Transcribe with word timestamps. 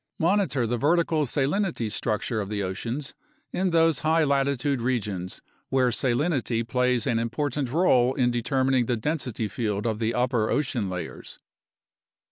Monitor 0.17 0.65
the 0.65 0.79
vertical 0.79 1.25
salinity 1.27 1.87
structure 1.91 2.41
of 2.41 2.49
the 2.49 2.63
oceans 2.63 3.13
in 3.53 3.69
those 3.69 3.99
high 3.99 4.23
latitude 4.23 4.81
regions 4.81 5.43
where 5.69 5.89
salinity 5.89 6.67
plays 6.67 7.05
an 7.05 7.19
important 7.19 7.69
role 7.69 8.15
in 8.15 8.31
determining 8.31 8.87
the 8.87 8.97
density 8.97 9.47
field 9.47 9.85
of 9.85 9.99
the 9.99 10.15
upper 10.15 10.49
ocean 10.49 10.89
layers. 10.89 11.37